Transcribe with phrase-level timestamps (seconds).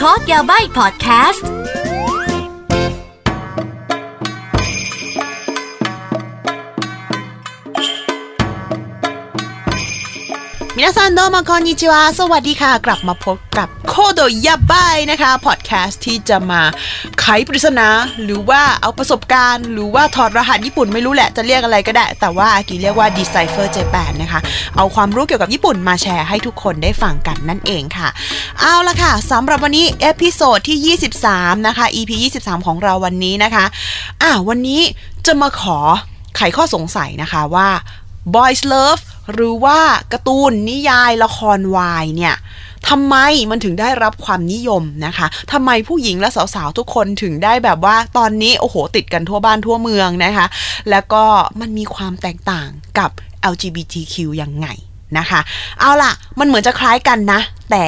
[0.00, 1.46] คอร์สยาใบพอดแคสต์
[10.90, 16.60] みなさんどうもこんにちは สวัสดีค่ะ กลับมาพบกับโคโดยาบายนะคะพอดแคสต์ที่จะมา
[17.20, 17.88] ไขปริศนา
[18.24, 24.40] หรือว่าเอาประสบการณ์ หรือว่าถอดรหัสญี่ปุ่นไม่รู้แหละจะเรียกอะไรก็ได้ แต่ว่าอากิเรียกว่า Decipher Japan นะคะ
[24.76, 28.08] เอาความรู้เกี่ยวกับญี่ปุ่นมาแชร์ให้ทุกคนได้ฟังกันนั่นเองค่ะ
[28.60, 30.96] เอาละค่ะสำหรับวันนี้ episode ที่
[31.28, 32.10] 23 นะคะ EP
[32.40, 33.64] 23 ของเราวันนี้นะคะ
[34.22, 34.80] อะวันนี้
[35.26, 35.78] จะมาขอ
[36.36, 37.68] ไขข้อสงสัยนะคะว่า
[38.34, 39.02] Boys Love
[39.32, 39.78] หรือว่า
[40.12, 42.34] การ์ตูนนิยายละครวายเนี่ย
[42.88, 43.16] ทำไม
[43.50, 50.46] มันถึงได้รับความนิยมนะคะทำไมผู้หญิงและสาวๆ ทุกคนถึงได้แบบว่าตอนนี้โอ้โหติดกันทั่วบ้านทั่วเมืองนะคะ
[50.90, 51.24] แล้วก็
[51.60, 53.10] มันมีความแตกต่างกับ
[53.52, 54.68] LGBTQ ยังไง
[55.18, 55.40] นะคะ
[55.80, 57.40] เอาล่ะ มันเหมือนจะคล้ายกันนะ
[57.70, 57.86] แต่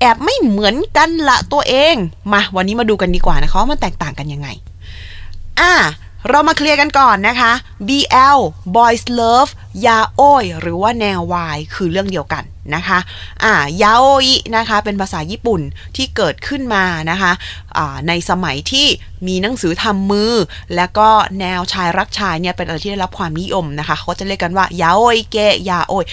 [0.00, 1.94] แอบไม่เหมือนกันละตัวเอง
[2.32, 4.48] มาวันนี้มาดูกันดีกว่านะคะว่ามันแตกต่างกันยังไง
[5.60, 5.72] อะ
[6.30, 7.52] เรามาเคลียร์กันก่อนนะคะ
[7.88, 8.40] BL
[8.76, 9.50] Boys Love
[9.86, 12.44] ยาโอยหรือว่าแนววายคือเรื่องเดียวกัน
[12.74, 12.98] นะคะ
[13.44, 15.60] อ่ายาโอยนะคะเป็นภาษาญี่ปุ่น
[15.96, 17.32] ที่เกิดขึ้นมานะคะ
[18.08, 18.86] ในสมัยที่
[19.26, 20.32] มีหนังสือทำมือ
[20.76, 21.08] แล้วก็
[21.40, 26.04] แนวชายรักชายเนี่ยเป็นอะไรที่ได้รับความนิยมนะคะเขาจะเรียกกันว่ายาโอยเกะยาโอย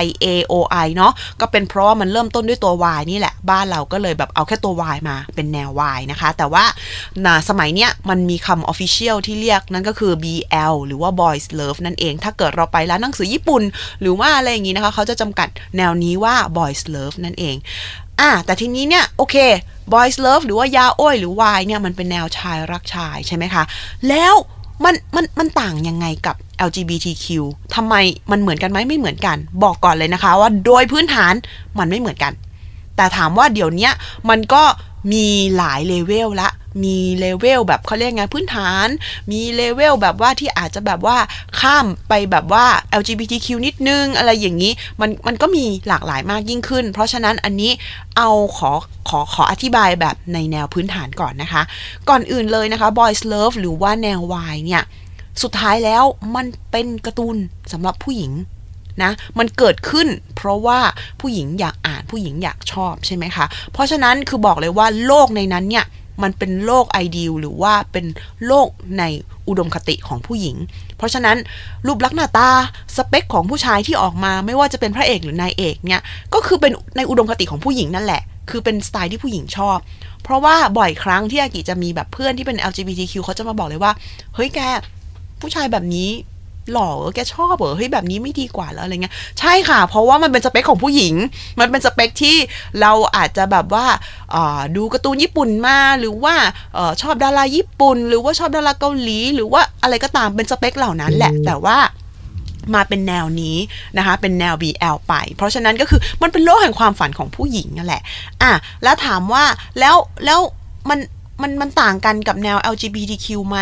[0.00, 6.64] Y A O I เนาะก็เป็นเพราะว่ามันเริ่มต้นด้วยตัว Y นี่แหละ บ้านเราก็เลยแบบเอาแค่ตัว Y มาเป็นแนว Y นะคะ แต่ว่า
[7.48, 13.62] สมัยเนี้ยมันมีคำ official ที่เรียกนั่นก็คือ BL หรือว่า Boys Love นั่นเอง ถ้าเกิดเราไปร้านหนังสือญี่ปุ่น
[14.00, 17.56] หรือว่าอะไรอย่างนี้นะคะเขาจะจำกัดแนวนี้ว่า boys love นั่นเอง
[18.20, 19.36] อะแต่ทีนี้เนี่ยโอเค
[19.92, 23.62] boys love หรือว่าやおいหรือวายเนี่ยมันเป็นแนวชายรักชายใช่ไหมคะ
[24.08, 24.34] แล้ว
[24.84, 26.36] มันมันมันต่างยังไงกับ
[26.68, 27.26] LGBTQ
[27.74, 27.94] ทำไม
[28.30, 31.34] มันเหมือนกันไหมไม่เหมือนกัน บอกก่อนเลยนะคะว่าโดยพื้นฐาน
[31.78, 32.32] มันไม่เหมือนกัน
[32.96, 33.90] แต่ถามว่าเดี๋ยวนี้
[34.30, 34.62] มันก็
[35.12, 36.48] มีหลายเลเวลละ
[36.84, 38.88] มีเลเวลแบบเขาเรียกไงพื้นฐาน
[39.32, 41.16] มีเลเวลแบบว่าที่อาจจะแบบว่า
[41.60, 42.64] ข้ามไปแบบว่า
[43.00, 47.72] LGBTQ นิดนึง อะไรอย่างนี้มันมันก็มีหลากหลายมากยิ่งขึ้น เพราะฉะนั้นอันนี้
[48.16, 48.70] เอาขอ
[49.08, 51.62] ขอขออธิบายแบบในแนวพื้นฐานก่อนนะคะ
[52.08, 54.82] ก่อนอื่นเลยนะคะ Boys Love หรือว่าแนววายเนี่ย
[55.42, 56.04] สุดท้ายแล้ว
[56.34, 57.36] มันเป็นการ์ตูน
[57.72, 58.32] สำหรับผู้หญิง
[59.02, 60.78] นะมันเกิดขึ้นเพราะว่า
[61.20, 65.84] ผู้หญิงอยากอ่านผู้หญิงอยากชอบใช่ไหมคะ เพราะฉะนั้นคือบอกเลยว่าโลกในนั้นเนี่ย
[66.22, 68.06] มันเป็นโลกไอเดียหรือว่าเป็น
[68.46, 68.68] โลก
[68.98, 69.04] ใน
[69.48, 70.56] อุดมคติของผู้หญิง
[70.96, 71.36] เพราะฉะนั้น
[71.86, 72.48] รูปลักษณ์หน้าตา
[72.96, 76.02] สเปคของผู้ชายที่ออกมาไม่ว่าจะเป็นพระเอกหรือนายเอกเนี่ย
[76.34, 79.78] ก็คือเป็นในอุดมคติของผู้หญิงนั่นแหละ คือเป็นสไตล์ที่ผู้หญิงชอบ
[80.22, 83.92] เพราะว่าบ่อยครั้งที่อากิจะมีแบบเพื่อนที่เป็น LGBTQ เขาจะมาบอกเลยว่า
[84.34, 84.60] เฮ้ยแก
[85.40, 86.08] ผู้ชายแบบนี้
[86.72, 91.14] หล่อแกชอบเหรอเฮ้ยแบบนี้ไม่ดีกว่าแล้วอะไรเงี้ยใช่ค่ะ เพราะว่ามันเป็นสเปคของผู้หญิง
[91.60, 92.36] มันเป็นสเปคที่
[92.80, 93.86] เราอาจจะแบบว่า
[94.76, 96.34] ดูการ์ตูนญี่ปุ่นมาหรือว่า
[96.76, 101.78] ออชอบดาราญี่ปุ่น หรือว่าชอบดาราเกาหลี หรือว่าอะไรก็ตามเป็นสเปคเหล่านั้นแหละแต่ว่า
[102.74, 103.56] มาเป็นแนวนี้
[103.98, 108.02] นะคะ เป็นแนว BL ไป เพราะฉะนั้นก็คือมันเป็นโลกแห่งความฝันของผู้หญิงนั่นแหละ
[108.42, 108.52] อะ
[108.82, 109.44] แล้วถามว่า
[109.80, 110.40] แล้วแล้ว
[110.90, 110.98] มัน
[111.42, 113.58] มันมันต่างกันกับแนว LGBTQ ไหม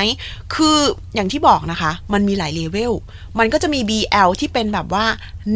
[0.55, 0.79] คือ
[1.15, 2.93] อย่างที่บอกนะคะ มันมีหลายเลเวล
[3.39, 5.05] มันก็จะมี BL ที่เป็นแบบว่า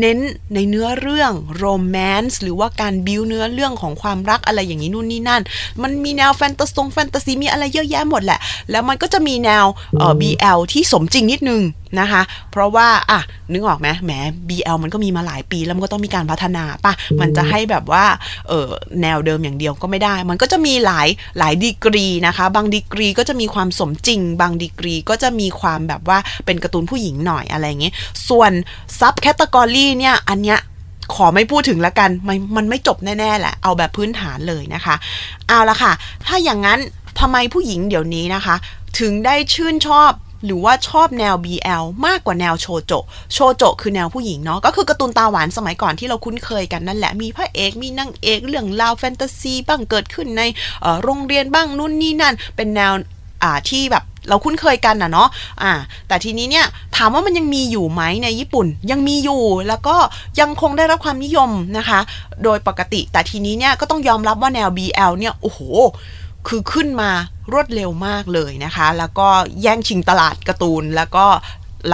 [0.01, 0.19] เน้น
[0.55, 5.43] ในเนื้อเรื่องโรแมนต์หรือว่าการบิวเนื้อเรื่องของความรักอะไรอย่างนี้นู่นนี่นั่น
[5.83, 8.39] มันมีแนวแฟนตาซีแฟนตาซีมีอะไรเยอะแยะหมดแหละ
[8.71, 9.65] แล้วมันก็จะมีแนว
[9.99, 11.63] เอ่อ BL ที่สมจริงนิดนึง
[12.01, 13.21] นะคะ เพราะว่าอะ
[13.53, 14.13] นึกออกไหมแหม
[14.49, 18.05] BL มันก็มีมาหลายปีแล้วมันก็ต้องมีการพัฒนาป่ะมันจะให้แบบว่า
[18.49, 18.69] เออ
[19.03, 27.95] แนวเดิมอย่างเดียวก็ไม่ได้ มันก็จะมีหลายหลายดีกรีนะคะ บางดีกรีก็จะมีความสมจริง บางดีกรีก็จะมีความแบบว่าเป็นการ์ตูนผู้หญิงหน่อยอะไรเงี้ย
[28.29, 28.53] ส่วน
[29.01, 30.59] subcategory เนี่ยอันเนี้ย
[31.15, 34.95] ขอไม่พูดถึงละกันมันมันไม่จบแน่ๆแหละ เอาแบบพื้นฐานเลยนะคะ
[35.49, 35.93] เอาละค่ะ
[36.27, 36.79] ถ้าอย่างนั้น
[37.21, 38.57] ทำไมผู้หญิงเดี๋ยวนี้นะคะ
[39.01, 40.13] ถึงได้ชื่นชอบ
[40.45, 42.93] หรือว่าชอบแนว BL มากกว่าแนวโชโจ
[43.33, 50.43] โชโจคือแนวผู้หญิงเนาะ ก็คือการ์ตูนตาหวานสมัยก่อนที่เราคุ้นเคยกันนั่นแหละ มีพระเอก มีนางเอก เรื่องราวแฟนตาซี บ้างเกิดขึ้นใน
[51.03, 52.93] โรงเรียนบ้างนู่นนี่นั่น เป็นแนว
[53.71, 55.29] ที่แบบเราคุ้นเคยกันนะเนาะ
[55.63, 55.73] อ่า
[56.09, 59.97] แต่ทีนี้เนี่ยถามว่ามันยังมีอยู่ไหมในญี่ปุ่น ยังมีอยู่แล้วก็
[60.41, 62.01] ยังคงได้รับความนิยมนะคะ
[62.45, 65.61] โดยปกติแต่ทีนี้เนี่ยก็ต้องยอมรับว่าแนว BL เนี่ยโอ้โห
[66.49, 67.11] คือขึ้นมา
[67.53, 69.29] รวดเร็วมากเลยนะคะ แล้วก็
[69.63, 71.27] แย่งชิงตลาดการ์ตูนแล้วก็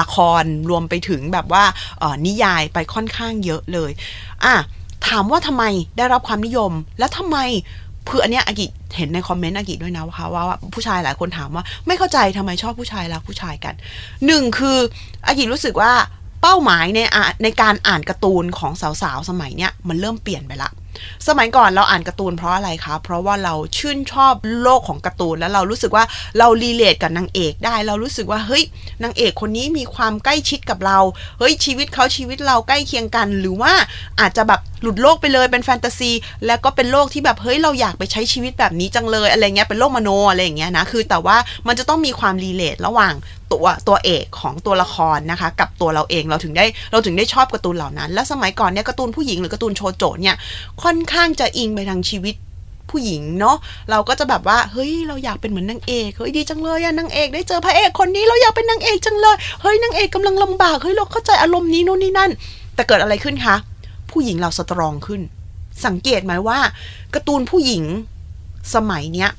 [0.00, 1.64] ละครรวมไปถึงแบบว่า
[2.26, 3.90] นิยายไปค่อนข้างเยอะเลย
[4.44, 4.54] อะ
[5.08, 5.64] ถามว่าทำไม
[5.96, 7.38] ได้รับความนิยม แล้วทำไม
[8.10, 8.66] คืออันเนี้ยอากิ
[8.96, 13.74] เห็นในคอมเมนต์อากิด้วยนะว่าว่าผู้ชายหลายคนถามว่าไม่เข้าใจทำไมชอบผู้ชายรักผู้ชายกัน
[14.26, 14.78] หนึ่งคือ
[15.26, 15.92] อากิรู้สึกว่า
[16.42, 17.00] เป้าหมายใน
[17.42, 18.72] ในการอ่านการ์ตูนของ
[19.02, 20.70] สาวๆสมัยเนี้ยมันเริ่มเปลี่ยนไปละ
[21.28, 26.04] สมัยก่อนเราอ่านการ์ตูนเพราะอะไรคะ เพราะว่าเราชื่นชอบโลกของการ์ตูนแล้วเรารู้สึกว่า
[26.38, 28.64] เรารีเลทกับนางเอกได้ เรารู้สึกว่าเฮ้ย
[29.02, 30.98] นางเอกคนนี้มีความใกล้ชิดกับเรา
[31.38, 33.72] เฮ้ยชีวิตเขาชีวิตเราใกล้เคียงกัน หรือว่า
[34.20, 36.10] อาจจะแบบหลุดโลกไปเลยเป็นแฟนตาซี
[36.46, 41.36] แล้วก็เป็นโลกที่แบบเฮ้ยเราอยากไปใช้ชีวิตแบบนี้จังเลยอะไรเงี้ยเป็นโลกมโนอะไรอย่างเงี้ยนะคือแต่ว่า
[41.66, 43.14] มันจะต้องมีความรีเลทระหว่าง
[43.54, 50.36] ตัวตัวเอกของตัวละครนะคะ กับตัวเราเองเราถึงได้เราถึงได้ชอบการ์ตูนเหล่านั้น และสมัยก่อนเนี่ยการ์ตูนผู้หญิงหรือการ์ตูนโชโจเนี่ย
[50.82, 52.34] ค่อนข้างจะอิงไปทางชีวิต
[52.90, 53.56] ผู้หญิงเนาะ
[53.90, 62.30] เราก็จะแบบว่าเฮ้ยเราอยากเป็นเหมือนนางเอกเฮ้ยดีจังเลยอะนางเอกได้เจอพระเอกคนนี้เราอยากเป็นนางเอกจังเลยเฮ้ยนางเอกกำลังลำบากเฮ้ยเราเข้าใจอารมณ์นี้โน่นนี่นั่น
[62.74, 63.56] แต่เกิดอะไรขึ้นคะ
[64.10, 65.20] ผู้หญิงเราสตรองขึ้น
[65.86, 66.58] สังเกตไหมว่า
[67.14, 67.84] การ์ตูนผู้หญิง
[68.74, 69.30] สมัยเนี้ย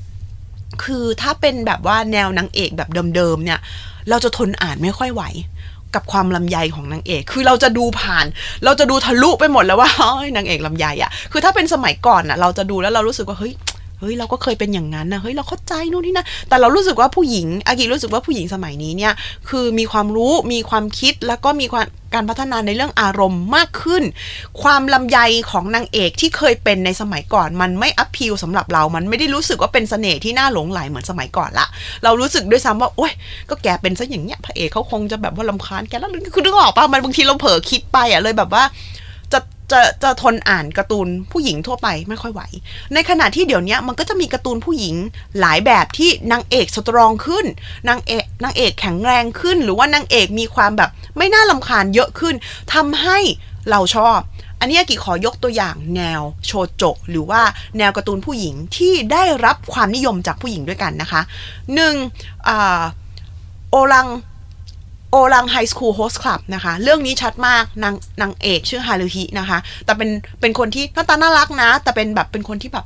[0.83, 3.59] คือถ้าเป็นแบบว่าแนวนางเอกแบบเดิมๆเนี่ย
[4.09, 5.23] เราจะทนอ่านไม่ค่อยไหว
[5.95, 8.25] กับความลำไยของนางเอก คือเราจะดูผ่าน
[8.65, 13.53] เราจะดูทะลุไปหมดแล้วว่าเฮ้ยนางเอกลำไยอะคือถ้าเป็นสมัยก่อนอะเราจะดูแล้วเรารู้สึกว่าเฮ้ย
[14.05, 19.13] ฮ้ยเราก็เคยเป็นอย่างนั้นนะเฮ้ยเราเข้าใจนู่นนี่นะแต่เรารู้สึกว่าผู้หญิงอากิรู้สึกว่าผู้หญิงสมัยนี้เนี่ย
[19.49, 24.03] คือมีความรู้มีความคิดแล้วก็มีความการพัฒนาในเรื่องอารมณ์มากขึ้น
[24.61, 25.19] ความลำไย
[25.51, 31.67] ของนางเอกที่เคยเป็นในสมัยก่อน มันไม่อัพพิลสำหรับเรา มันไม่ได้รู้สึกว่าเป็นเสน่ห์ที่น่าหลงไหลเหมือนสมัยก่อนละ
[32.03, 33.13] เรารู้สึกด้วยซ้ำว่า โอ๊ย
[33.49, 38.63] ก็แกเป็นซะอย่างเงี้ย พระเอกเขาคงจะแบบว่าลำคาญแกแล้ว คือนึกออกปะมันบางทีเราเผลอคิดไปอะเลยแบบว่า
[39.71, 42.41] จะจะทนอ่านการ์ตูนผู้หญิงทั่วไปไม่ค่อยไหว
[42.93, 44.95] ในขณะที่เดี๋ยวนี้มันก็จะมีการ์ตูนผู้หญิง
[45.39, 47.45] หลายแบบที่นางเอกสตรองขึ้น
[47.89, 52.35] นางเอกนางเอกแข็งแรงขึ้น หรือว่านางเอกมีความแบบไม่น่าลำคาญเยอะขึ้น
[52.73, 53.17] ทำให้
[53.69, 54.19] เราชอบ
[54.59, 57.41] อันนี้กิขอยกตัวอย่างแนวโชโจหรือว่า
[57.77, 61.21] แนวการ์ตูนผู้หญิงที่ได้รับความนิยมจากผู้หญิงด้วยกันนะคะ
[61.75, 61.95] หนึ่ง
[63.69, 64.07] โอรัง
[65.15, 70.09] โอรังไฮสคูลโฮสคลับนะคะ เรื่องนี้ชัดมากนางนางเอกชื่อฮารุฮินะคะ แต่เป็น
[70.41, 72.85] เป็นคนที่หน้าตาน่ารักนะ แต่เป็นแบบเป็นคนที่แบบ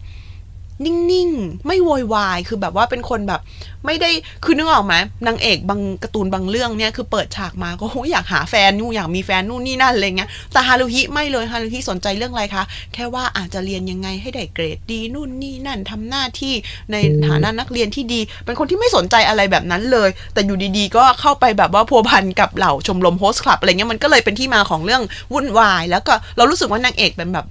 [0.85, 3.41] นิ่งๆ ไม่โวยวาย คือแบบว่าเป็นคนแบบ
[3.85, 4.09] ไม่ได้
[4.43, 4.95] คือนึกออกไหม
[5.27, 16.53] นางเอกบางการ์ตูนบางเรื่องเนี่ย คือเปิดฉากมาก็อยากหาแฟนนู่นอยากมีแฟนนู่นนี่นั่นอะไรเงี้ย แต่ฮารุฮิไม่เลย ฮารุฮิสนใจเรื่องอะไรคะ แค่ว่าอาจจะเรียนยังไงให้ได้เกรดดีนู่นนี่นั่นทำหน้าที่
[16.91, 16.95] ใน
[17.27, 25.01] ฐานะนักเรียนที่ดี เป็นคนที่ไม่สนใจอะไรแบบนั้นเลย แต่อยู่ดีๆ ก็เข้าไปแบบว่าพัวพันกับเหล่าชมรมโฮสต์คลับอะไรเงี้ย มันก็เลยเป็นที่มาของเรื่อง
[25.33, 27.45] วุ่นวาย แล้วก็เรารู้สึกว่านางเอกเป็นแบบ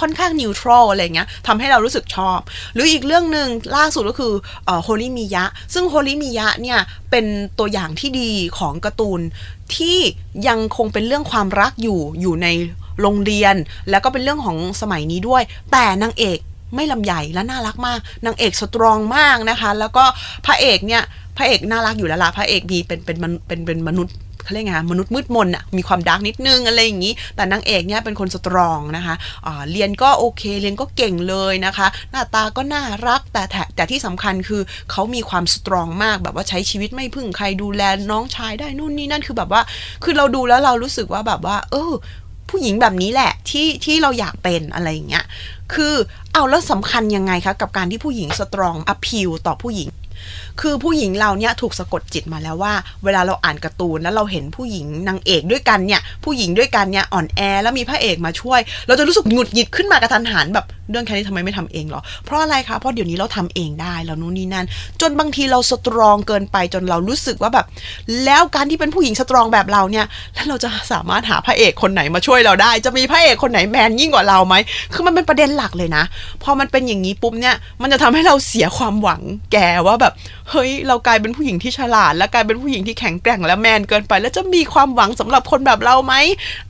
[0.00, 2.38] ค่อนข้างนิวทรัลอะไรเงี้ยทำให้เรารู้สึกชอบ
[2.74, 4.32] หรืออีกเรื่องหนึ่งล่าสุดก็คือ
[4.84, 5.44] โฮริมิยะ
[5.74, 6.78] ซึ่งโฮริมิยะเนี่ย
[7.10, 7.26] เป็น
[7.58, 9.20] ตัวอย่างที่ดีของการ์ตูน
[9.76, 9.98] ที่
[10.48, 12.48] ยังคงเป็นเรื่องความรักอยู่อยู่ใน
[13.00, 13.54] โรงเรียน
[13.90, 15.42] แล้วก็เป็นเรื่องของสมัยนี้ด้วย
[15.72, 16.38] แต่นางเอก
[16.74, 20.04] ไม่ลำใหญ่และน่ารักมาก นางเอก strong มากนะคะ แล้วก็
[20.46, 21.02] พระเอกเนี่ย
[21.36, 23.16] พระเอกน่ารักอยู่แล้วล่ะพระเอกมีเป็นเป็น
[23.46, 24.14] เป็นเป็นมนุษย์
[24.44, 33.42] เขาเรียกไงมนุษย์มืดมนอะมีความ dark นิดนึงอะไรอย่างนี้ แต่นางเอกเนี่ยเป็นคน strong นะคะะเรียนก็โอเค เรียนก็เก่งเลยนะคะ หน้าตาก็น่ารักแต่
[33.76, 39.62] แต่ที่สำคัญคือเขามีความสตรองมากแบบว่าใช้ชีวิตไม่พึ่งใครดูแลน้องชายได้นู่นนี่นั่นคือแบบว่า
[40.04, 41.92] คือเราดูแล้วเรารู้สึกว่าแบบว่า เออ
[42.50, 45.24] ผู้หญิงแบบนี้แหละที่ที่เราอยากเป็นอะไรอย่างเงี้ย
[45.74, 45.94] คือ
[46.32, 49.88] เอาแล้วสำคัญยังไงคะกับการที่ผู้หญิงสตรองอพิวต่อผู้หญิง
[50.60, 52.72] คือผู้หญิงเราเนี่ยถูกสะกดจิตมาแล้วว่า
[53.04, 64.66] เวลาเราอ่านการ์ตูนแล้วเราเห็นผู้หญิงนางเอกด้วยกันเนี่ย ผู้หญิงด้วยกันเนี่ยอ่อนแอแล้วมีพระเอกมาช่วย เราจะรู้สึกหงุดหงิดขึ้นมากระทันหันแบบเรื่องแค่นี้ทำไมไม่ทำเองหรอ เพราะอะไรคะเพราะเดี๋ยวนี้เราทำเองได้เรานู่นนี่นั่น
[65.00, 67.66] จนบางทีเราสตรองเกินไปจนเรารู้สึกว่าแบบ
[68.24, 74.54] แล้วการที่เป็นผู้หญิงสตรองแบบเราเนี่ย แล้วเราจะสามารถหาพระเอกคนไหนมาช่วยเราได้ จะมีพระเอกคนไหนแมนยิ่งกว่าเราไหม
[74.92, 76.04] คือมันเป็นประเด็นหลักเลยนะ
[76.42, 79.20] พอมันเป็นอย่างนี้ปุ๊บเนี่ย มันจะทำให้เราเสียความหวัง
[79.52, 79.56] แก
[79.86, 80.12] ว่าแบบ
[80.50, 86.14] เฮ้ยเรากลายเป็นผู้หญิงที่ฉลาด และกลายเป็นผู้หญิงที่แข็งแกร่งและแมนเกินไป แล้วจะมีความหวังสำหรับคนแบบเราไหม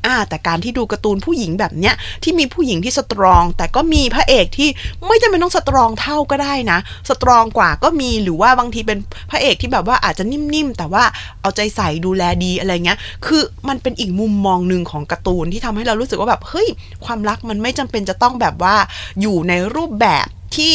[0.06, 4.68] อ่า แต่การที่ดูการ์ตูนผู้หญิงแบบเนี้ยที่มีผู้หญิงที่สตรอง แต่ก็มีพระเอกที่
[5.06, 8.98] ไม่จำเป็นต้องสตรองเท่าก็ได้นะ สตรองกว่าก็มีหรือว่าบางทีเป็น
[9.30, 11.04] พระเอกที่แบบว่าอาจจะนิ่มๆแต่ว่า
[11.42, 16.68] เอาใจใส่ดูแลดีอะไรเงี้ย คือมันเป็นอีกมุมมองหนึ่งของการ์ตูนที่ทำให้เรารู้สึกว่าแบบเฮ้ย
[17.04, 18.76] ความรักมันไม่จำเป็นจะต้องแบบว่า
[19.20, 20.26] อยู่ในรูปแบบ
[20.56, 20.74] ที่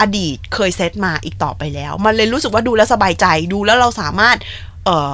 [0.00, 4.36] อดีตเคยเซตมาอีกต่อไปแล้ว มันเลยรู้สึกว่าดูแล้วสบายใจดูแล้วเราสามารถ
[4.84, 5.12] เอ่อ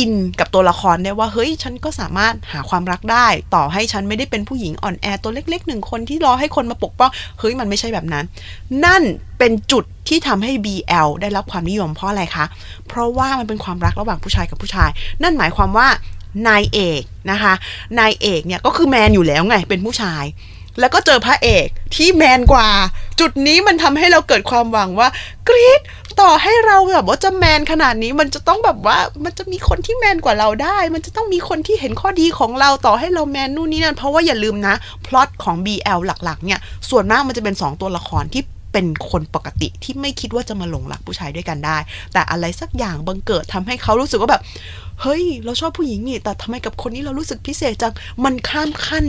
[0.00, 8.24] อินกับตัวละครได้ว่าเฮ้ยฉันก็สามารถหาความรักได้ ต่อให้ฉันไม่ได้เป็นผู้หญิงอ่อนแอตัวเล็กๆหนึ่งคนที่รอให้คนมาปกป้องเฮ้ยมันไม่ใช่แบบนั้น
[8.84, 9.02] นั่น
[9.38, 12.44] เป็นจุดที่ทำให้ BL ได้รับความนิยมเพราะอะไรคะ
[12.88, 14.90] เพราะว่ามันเป็นความรักระหว่างผู้ชายกับผู้ชาย
[15.22, 15.88] นั่นหมายความว่า
[16.48, 17.54] นายเอกนะคะ
[17.98, 20.24] นายเอกเนี่ยก็คือแมนอยู่แล้วไงเป็นผู้ชาย
[20.80, 21.66] แล้วก็เจอพระเอก
[21.96, 22.68] ที่แมนกว่า
[23.20, 25.08] จุดนี้มันทำให้เราเกิดความหวังว่า
[25.48, 25.80] กรีด
[26.20, 34.74] ต่อให้เราแบบว่าจะแมนขนาดนี้มันจะต้องแบบว่ามันจะมีคนที่แมนกว่าเราได้ มันจะต้องมีคนที่เห็นข้อดีของเราต่อให้เราแมนนู่นนี่นั่นเพราะว่าอย่าลืมนะ
[35.06, 38.42] พล็อตของ BL หลัก ๆ เนี่ย ส่วนมากมันจะเป็น 2 ตัวละครที่
[38.72, 41.78] เป็นคนปกติที่ไม่คิดว่าจะมาหลงรักผู้ชายด้วยกันได้
[42.12, 44.42] แต่อะไรสักอย่างบังเกิดทำให้เขารู้สึกว่าแบบ
[45.02, 47.92] เฮ้ย เราชอบผู้หญิงนี่แต่ทำไมกับคนนี้เรารู้สึกพิเศษจัง
[48.24, 49.04] มันข้ามขั้น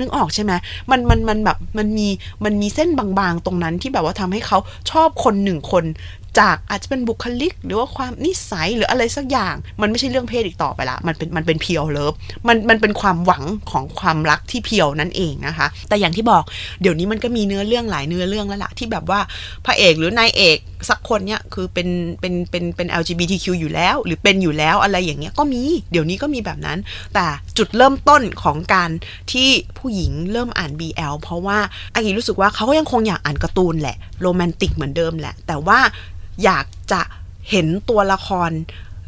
[0.00, 0.52] นึกออกใช่ไหม
[0.90, 2.08] มันมันมันแบบมันมี
[2.44, 4.58] มันมีเส้นบางๆตรงนั้นที่แบบว่าทำให้เขา
[4.90, 5.84] ชอบคนหนึ่งคน
[6.38, 12.14] จากอาจจะเป็นบุคลิก หรือว่าความนิสัยหรืออะไรสักอย่าง มันไม่ใช่เรื่องเพศอีกต่อไปละมันเป็นมันเป็นเพียวเลิฟ
[12.48, 16.42] มันมันเป็นความหวังของความรักที่เพียวนั่นเองนะคะ แต่อย่างที่บอก
[16.82, 19.20] เดี๋ยวนี้มันก็มีเนื้อเรื่องหลายเนื้อเรื่องแล้วล่ะที่แบบว่า
[19.66, 21.88] พระเอกหรือนายเอกสักคนเนี่ยคือเป็น
[22.20, 25.62] เป็นเป็นเป็น LGBTQ อยู่แล้ว หรือเป็นอยู่แล้วอะไรอย่างเงี้ยก็มี
[25.92, 26.78] เดี๋ยวนี้ก็มีแบบนั้น
[27.14, 27.26] แต่
[27.58, 28.90] จุดเริ่มต้นของการ
[29.32, 29.48] ที่
[29.78, 31.58] ผู้หญิงเริ่มอ่าน BL เพราะว่า
[31.94, 35.78] อากีรู้สึกว่าเขาก็ยังคงอยากอ่านการ์ตูนแหละโรแมนติกเหมือนเดิมแหละ แต่ว่า
[36.44, 37.00] อยากจะ
[37.50, 38.50] เห็นตัวละคร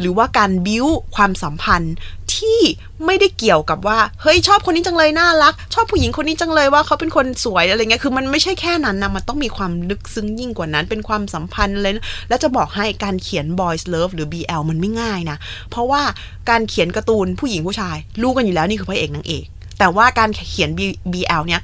[0.00, 1.94] หรือว่าการบิ้วความสัมพันธ์
[2.34, 2.60] ที่
[3.06, 11.92] ไม่ได้เกี่ยวกับว่าเฮ้ยชอบคนนี้จังเลยน่ารัก ชอบผู้หญิงคนนี้จังเลยว่าเขาเป็นคนสวยอะไรเงี้ยคือมันไม่ใช่แค่นั้นนะมันต้องมีความลึกซึ้งยิ่งกว่านั้นเป็นความสัมพันธ์เลย
[12.28, 15.36] แล้วจะบอกให้การเขียน boys love หรือ BL มันไม่ง่ายนะ
[15.70, 16.02] เพราะว่า
[16.50, 19.46] การเขียนการ์ตูนผู้หญิงผู้ชายรู้กันอยู่แล้วนี่คือพระเอกนางเอก
[19.78, 20.70] แต่ว่าการเขียน
[21.12, 21.60] BL เนี่ย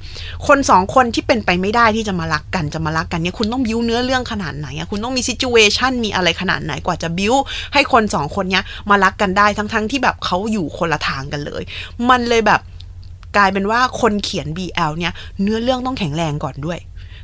[0.47, 7.33] คนสองคนที่เป็นไปไม่ได้ที่จะมารักกันจะมารักกันเนี่ยคุณต้องบิ้วเนื้อเรื่องขนาดไหนอะคุณต้องมีซิจูเอชันมีอะไรขนาดไหนกว่าจะบิ้ว
[7.73, 11.63] ให้คนสองคนเนี้ยมารักกันได้ทั้งๆทที่แบบเขาอยู่คนละทางกันเลย
[12.09, 12.61] มันเลยแบบ
[13.37, 16.79] กลายเป็นว่าคนเขียน BL เนี่ย เนื้อเรื่องต้องแข็งแรงก่อนด้วย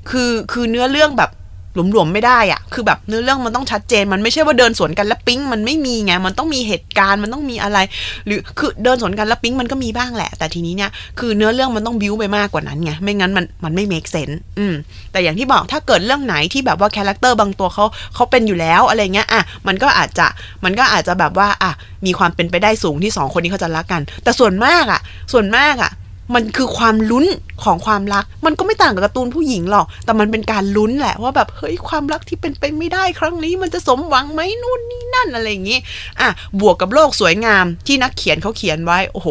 [0.09, 1.31] คือคือเนื้อเรื่องแบบ
[1.73, 7.77] หลวมๆไม่ได้อะคือแบบเนื้อเรื่องมันต้องชัดเจน มันไม่ใช่ว่าเดินสวนกันแล้วปิ๊งมันไม่มีไง มันต้องมีเหตุการณ์มันต้องมีอะไร
[8.25, 14.73] หรือคือเดินสวนกันแล้วปิ๊งมันก็มีบ้างแหละ แต่ทีนี้เนี่ยคือเนื้อเรื่องมันต้องบิ้วไปมากกว่านั้นไง ไม่งั้นมันมันไม่เมคเซนส์อืม
[15.11, 17.85] แต่อย่างที่บอกถ้าเกิดเรื่องไหนที่แบบว่าคาแรคเตอร์บางตัวเขา
[18.15, 20.27] เขาเป็นอยู่แล้วอะไรเงี้ย อะ มันก็อาจจะ
[20.63, 21.71] มันก็อาจจะแบบว่า อะ
[22.05, 25.01] มีความเป็นไปได้สูงที่สองคนนี้เขาจะรักกัน แต่ส่วนมากอะ
[25.33, 25.91] ส่วนมากอะ
[26.35, 27.25] มันคือความลุ้น
[27.63, 35.79] ของความรัก มันก็ไม่ต่างกับการ์ตูนผู้หญิงหรอก แต่มันเป็นการลุ้นแหละว่าแบบเฮ้ยความรักที่เป็นไปไม่ได้ครั้งนี้ มันจะสมหวังไหมนู่นนี่นั่นอะไรอย่างงี้
[36.19, 39.27] อะบวกกับโลกสวยงามที่นักเขียนเขาเขียนไว้โอ้โห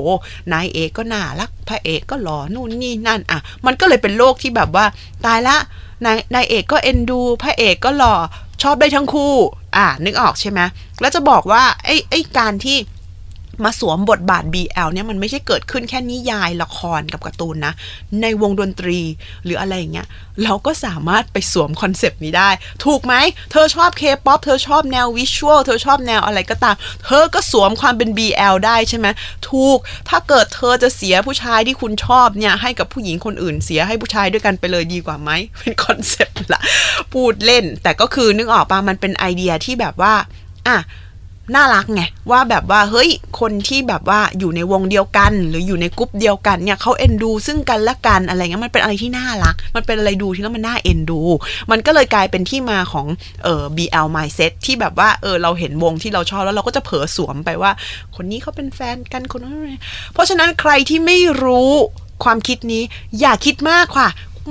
[0.53, 4.85] นายเอกก็น่ารักพระเอกก็หล่อนู่นนี่นั่นอะมันก็เลยเป็นโลกที่แบบว่า
[5.27, 5.57] ตายละ
[6.05, 8.15] นายนายเอกก็เอ็นดูพระเอกก็หล่อ
[8.63, 9.35] ชอบได้ทั้งคู่
[9.77, 10.61] อะนึกออกใช่ไหม
[11.01, 12.77] แล้วจะบอกว่าไอ้ไอ้การที่
[13.65, 17.73] มาสวมบทบาท BL เนี่ยมันไม่ใช่เกิดขึ้นแค่นิยายละครกับการ์ตูนนะ
[18.23, 19.01] ในวงดนตรี
[19.45, 20.07] หรืออะไรอย่างเงี้ย
[20.45, 22.51] เราก็สามารถไปสวม concept นี้ได้
[22.85, 23.15] ถูกไหม
[23.53, 29.07] เธอชอบ K-POP เธอชอบแนว visual เธอชอบแนวอะไรก็ตาม เธอก็สวมความเป็น BL ได้ใช่ไหม
[29.51, 36.61] ถูกถ้าเกิดเธอจะเสียผู้ชายที่คุณชอบเนี่ยให้กับผู้หญิงคนอื่นเสียให้ผู้ชายด้วยกันไปเลยดีกว่าไหมเป็น concept ละ
[37.13, 40.15] พูดเล่น แต่ก็คือนึกออกปะมันเป็นไอเดียที่แบบว่า
[40.69, 40.79] อะ
[41.55, 51.21] น่ารักไงว่าแบบว่าเฮ้ยคนที่แบบว่าอยู่ในวงเดียวกัน หรืออยู่ในกลุ่มเดียวกันเนี่ยเขาเอ็นดู ซึ่งกันและกันอะไรเงี้ยมันเป็นอะไรที่น่ารัก มันเป็นอะไรดูที่แล้วมันน่าเอ็นดู
[51.71, 53.07] มันก็เลยกลายเป็นที่มาของ
[53.45, 57.73] เอ่อ BL mindset ที่แบบว่าเออเราเห็นวงที่เราชอบแล้วเราก็จะเผลอสวมไปว่า
[58.17, 59.55] คนนี้เขาเป็นแฟนกันคนนั้น
[60.13, 61.73] เพราะฉะนั้นใครที่ไม่รู้
[62.25, 62.83] ความคิดนี้
[63.21, 64.09] อย่าคิดมากค่ะ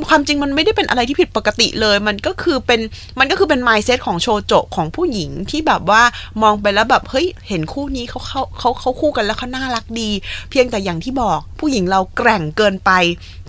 [0.09, 2.81] ความจริงมันไม่ได้เป็นอะไรที่ผิดปกติเลย มันก็คือเป็น
[3.19, 6.01] มันก็คือเป็นไมซ์เซตของโชโจของผู้หญิงที่แบบว่า
[6.41, 10.09] มองไปแล้วแบบเฮ้ยเห็นคู่นี้เขาเขาเขาเขาคู่กันแล้วเขาน่ารักดี
[10.49, 12.91] เพียงแต่อย่างที่บอกผู้หญิงเราแกร่งเกินไป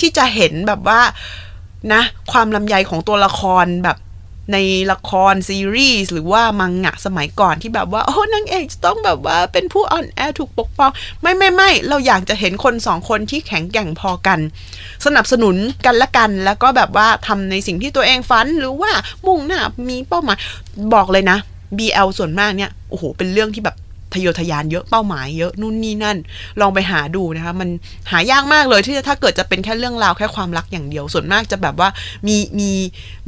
[0.01, 1.01] ที่จะเห็นแบบว่า
[1.93, 2.03] นะ
[2.33, 3.97] ความลำไยของตัวละครแบบ
[4.53, 4.57] ใน
[4.93, 10.91] ละครซีรีส์หรือว่ามังงะสมัยก่อนที่แบบว่า โอ้นางเอกจะต้องแบบว่าเป็นผู้อ่อนแอถูกปกป้อง
[11.23, 14.39] ไม่ไม่ไม่เราอยากจะเห็นคนสองคนที่แข็งแกร่งพอกัน
[15.07, 18.93] สนับสนุนกันละกัน แล้วก็แบบว่าทำในสิ่งที่ตัวเองฝันหรือว่า
[19.27, 20.39] มุ่งหน้ามีเป้าหมาย
[20.95, 21.39] บอกเลยนะ
[21.79, 23.77] BL ส่วนมากเนี่ยโอ้โหเป็นเรื่องที่แบบ
[24.15, 26.17] ทะเยอทะยานเยอะเป้าหมายเยอะนู่นนี่นั่น
[26.61, 27.69] ลองไปหาดูนะคะ มัน
[28.11, 31.89] หายากมากเลยที่ถ้าเกิดจะเป็นแค่เรื่องราวแค่ความรักอย่างเดียว ส่วนมากจะแบบว่า
[32.27, 32.71] มีมี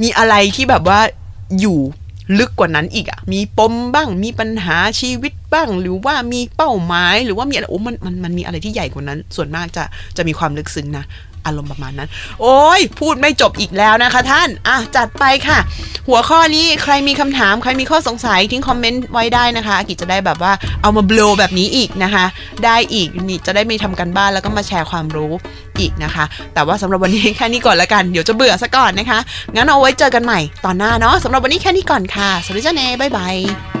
[0.01, 0.99] มีอะไรที่แบบว่า
[1.59, 1.79] อยู่
[2.39, 9.83] ลึกกว่านั้นอีกอะมีปมบ้าง มีปัญหาชีวิตบ้าง หรือว่ามีเป้าหมาย หรือว่ามีอะไรโอ้มันมันมันมีอะไรที่ใหญ่กว่านั้น ส่วนมากจะ
[10.17, 11.05] จะมีความลึกซึ้งนะ
[11.45, 12.09] อารมณ์ประมาณนั้น
[12.41, 15.59] โอ้ยพูดไม่จบอีกแล้วนะคะท่านอะจัดไปค่ะ
[16.07, 22.25] หัวข้อนี้ใครมีคำถามใครมีข้อสงสัยทิ้ง comment ไว้ได้นะคะอากิจะได้แบบว่าเอามาบ่นแบบนี้อีกนะคะ
[22.65, 25.31] ได้อีกนี่จะได้มีทำการบ้านแล้วก็มาแชร์ความรู้
[25.79, 29.19] อีกนะคะ แต่ว่าสำหรับวันนี้แค่นี้ก่อนละกันเดี๋ยวจะเบื่อซะก่อนนะคะ
[29.55, 33.80] งั้นเอาไว้เจอกันใหม่ตอนหน้าเนาะสำหรับวันนี้แค่นี้ก่อนค่ะสวัสดีじゃあねบ๊ายบาย